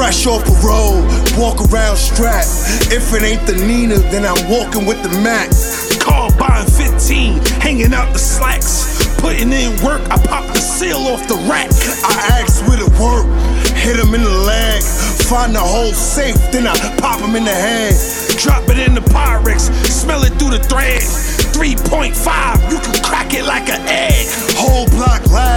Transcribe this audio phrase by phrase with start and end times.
[0.00, 1.04] Fresh off a road,
[1.36, 2.48] walk around strapped.
[2.88, 5.52] If it ain't the Nina, then I'm walking with the Mac.
[6.00, 8.96] Car buying 15, hanging out the slacks.
[9.20, 11.68] Putting in work, I pop the seal off the rack.
[12.00, 13.28] I ask with it work,
[13.76, 14.82] hit him in the leg.
[15.28, 17.92] Find the whole safe, then I pop him in the head.
[18.40, 21.02] Drop it in the Pyrex, smell it through the thread.
[21.52, 24.24] 3.5, you can crack it like an egg.
[24.56, 25.49] Whole block niggas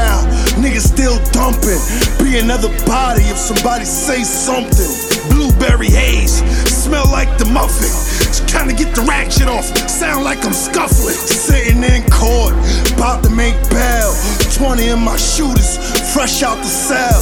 [1.43, 2.23] still dumping.
[2.23, 4.91] Be another body if somebody say something.
[5.29, 7.91] Blueberry haze, smell like the muffin.
[8.31, 11.15] Just to get the ratchet off, sound like I'm scuffling.
[11.15, 12.53] Sitting in court,
[12.95, 14.13] about to make bail.
[14.53, 15.77] 20 of my shooters,
[16.13, 17.19] fresh out the cell.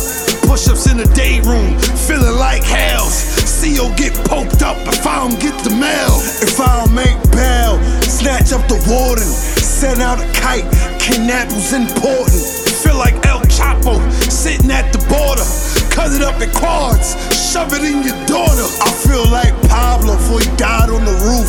[0.47, 3.23] Push ups in the day room, feeling like hells.
[3.61, 6.17] CO get poked up if I don't get the mail.
[6.41, 9.23] If I don't make bail, snatch up the warden.
[9.23, 10.65] Send out a kite,
[10.99, 12.41] kidnap was important.
[12.83, 15.45] Feel like El Chapo sitting at the border.
[15.93, 18.65] Cut it up in quads, shove it in your daughter.
[18.81, 21.47] I feel like Pablo before he died on the roof.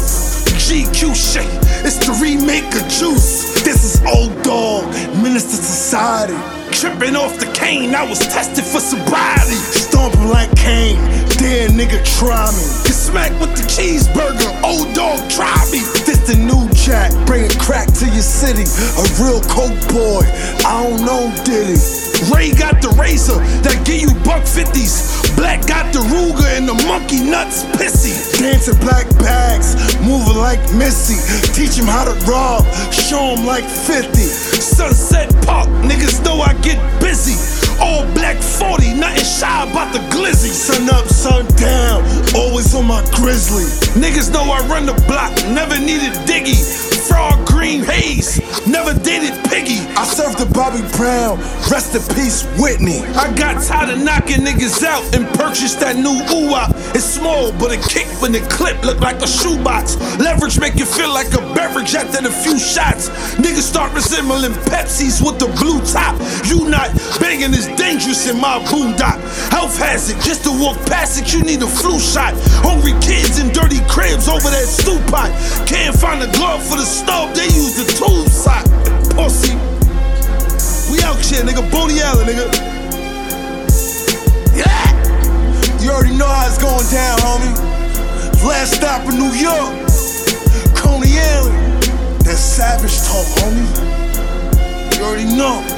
[0.60, 1.48] GQ shit,
[1.84, 3.62] it's the remake of Juice.
[3.64, 4.84] This is old dog,
[5.22, 6.36] Menace II Society.
[6.72, 9.56] Tripping off the cane, I was tested for sobriety.
[9.56, 10.98] Stomping like Kane,
[11.38, 12.64] dare nigga try me.
[12.84, 15.80] Get smacked with the cheeseburger, O-Dog try me.
[16.04, 18.64] This the new jack, bringing crack to your city.
[18.98, 20.22] A real coke boy,
[20.66, 22.01] I don't know Diddy.
[22.42, 25.14] Ray got the razor that give you buck fifties.
[25.38, 28.10] Black got the Ruger and the monkey nuts pissy.
[28.42, 31.22] Dancing black bags, moving like Missy.
[31.54, 34.18] Teach him how to rob, show him like 50.
[34.58, 37.38] Sunset Park, niggas know I get busy.
[37.78, 40.50] All black 40, nothing shy about the glizzy.
[40.50, 42.02] Sun up, sun down,
[42.34, 43.70] always on my grizzly.
[43.94, 46.90] Niggas know I run the block, never needed diggy.
[50.52, 51.38] Bobby Brown,
[51.72, 53.00] rest in peace, Whitney.
[53.16, 56.52] I got tired of knocking niggas out and purchased that new ooh
[56.92, 59.96] It's small, but it kick when the clip look like a shoebox.
[60.18, 63.08] Leverage make you feel like a beverage after the few shots.
[63.40, 66.20] Niggas start resembling Pepsis with the blue top.
[66.44, 69.20] You not banging is dangerous in my boondock.
[69.48, 72.34] Health hazard, just to walk past it, you need a flu shot.
[72.60, 75.32] Hungry kids in dirty cribs over that stew pot.
[75.66, 78.68] Can't find a glove for the stove, they use the tool sock.
[79.16, 79.71] Pussy.
[80.92, 81.64] We out here, nigga.
[81.72, 82.52] Boney Allen, nigga.
[84.54, 85.80] Yeah!
[85.80, 88.44] You already know how it's going down, homie.
[88.46, 89.72] Last stop in New York,
[90.76, 91.82] Coney Island.
[92.24, 94.98] That savage talk, homie.
[94.98, 95.71] You already know.